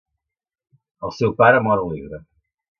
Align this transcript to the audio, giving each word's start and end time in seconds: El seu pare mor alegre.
El 1.09 1.15
seu 1.19 1.37
pare 1.43 1.63
mor 1.69 1.85
alegre. 1.87 2.25